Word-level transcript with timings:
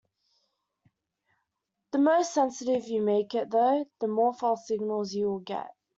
The 1.91 1.99
more 1.99 2.23
sensitive 2.23 2.87
you 2.87 3.03
make 3.03 3.35
it, 3.35 3.51
though, 3.51 3.85
the 3.99 4.07
more 4.07 4.33
false 4.33 4.65
signals 4.65 5.13
you 5.13 5.27
will 5.27 5.41
get. 5.41 5.69